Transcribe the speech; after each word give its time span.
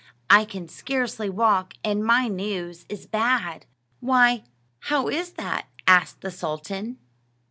I 0.31 0.45
can 0.45 0.67
scarcely 0.67 1.29
walk, 1.29 1.75
and 1.83 2.03
my 2.03 2.27
news 2.27 2.87
is 2.89 3.05
bad!" 3.05 3.67
"Why, 3.99 4.43
how 4.79 5.09
is 5.09 5.33
that?" 5.33 5.67
asked 5.85 6.21
the 6.21 6.31
sultan. 6.31 6.97